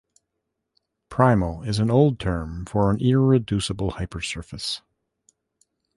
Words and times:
"Primal" 1.09 1.61
is 1.61 1.77
an 1.77 1.91
old 1.91 2.17
term 2.19 2.65
for 2.65 2.89
an 2.89 2.97
irreducible 2.99 3.91
hypersurface. 3.91 4.81